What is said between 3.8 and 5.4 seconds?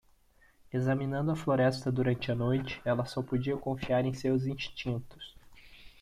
em seus instintos.